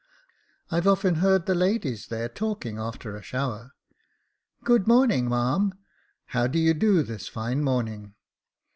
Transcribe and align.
I've 0.71 0.87
often 0.87 1.13
heard 1.17 1.45
the 1.45 1.53
ladies 1.53 2.07
there 2.07 2.27
talking 2.27 2.79
after 2.79 3.15
a 3.15 3.21
shower:—' 3.21 3.73
Good 4.63 4.87
morning, 4.87 5.25
marm. 5.29 5.75
How 6.25 6.47
do 6.47 6.57
you 6.57 6.73
do 6.73 7.03
this 7.03 7.35
line 7.35 7.63
morning 7.63 8.15